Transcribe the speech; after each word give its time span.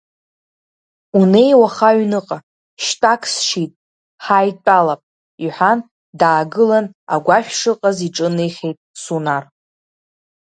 Унеи 1.19 1.51
уаха 1.61 1.89
аҩныҟа, 1.93 2.37
шьтәак 2.83 3.21
сшьит, 3.33 3.71
ҳааидтәалап,— 4.23 5.01
иҳәан, 5.45 5.79
даагылан 6.19 6.85
агәашә 7.13 7.51
шыҟаз 7.59 7.97
иҿынеихеит 8.07 8.77
Сунар. 9.01 9.43